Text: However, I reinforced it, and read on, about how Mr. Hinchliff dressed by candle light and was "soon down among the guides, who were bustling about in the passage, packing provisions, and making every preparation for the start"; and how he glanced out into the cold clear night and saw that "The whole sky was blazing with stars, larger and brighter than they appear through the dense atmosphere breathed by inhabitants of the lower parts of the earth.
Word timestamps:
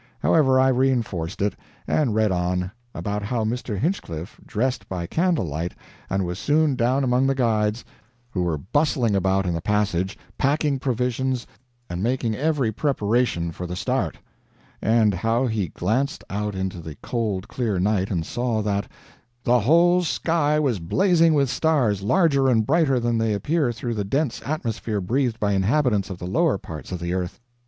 However, 0.23 0.59
I 0.59 0.69
reinforced 0.69 1.43
it, 1.43 1.55
and 1.85 2.15
read 2.15 2.31
on, 2.31 2.71
about 2.95 3.21
how 3.21 3.43
Mr. 3.43 3.77
Hinchliff 3.77 4.39
dressed 4.43 4.89
by 4.89 5.05
candle 5.05 5.45
light 5.45 5.75
and 6.09 6.25
was 6.25 6.39
"soon 6.39 6.75
down 6.75 7.03
among 7.03 7.27
the 7.27 7.35
guides, 7.35 7.85
who 8.31 8.41
were 8.41 8.57
bustling 8.57 9.15
about 9.15 9.45
in 9.45 9.53
the 9.53 9.61
passage, 9.61 10.17
packing 10.39 10.79
provisions, 10.79 11.45
and 11.87 12.01
making 12.01 12.33
every 12.33 12.71
preparation 12.71 13.51
for 13.51 13.67
the 13.67 13.75
start"; 13.75 14.17
and 14.81 15.13
how 15.13 15.45
he 15.45 15.67
glanced 15.67 16.23
out 16.31 16.55
into 16.55 16.79
the 16.79 16.95
cold 17.03 17.47
clear 17.47 17.77
night 17.79 18.09
and 18.09 18.25
saw 18.25 18.63
that 18.63 18.87
"The 19.43 19.59
whole 19.59 20.01
sky 20.01 20.59
was 20.59 20.79
blazing 20.79 21.35
with 21.35 21.47
stars, 21.47 22.01
larger 22.01 22.47
and 22.49 22.65
brighter 22.65 22.99
than 22.99 23.19
they 23.19 23.33
appear 23.35 23.71
through 23.71 23.93
the 23.93 24.03
dense 24.03 24.41
atmosphere 24.43 24.99
breathed 24.99 25.39
by 25.39 25.51
inhabitants 25.51 26.09
of 26.09 26.17
the 26.17 26.25
lower 26.25 26.57
parts 26.57 26.91
of 26.91 26.99
the 26.99 27.13
earth. 27.13 27.39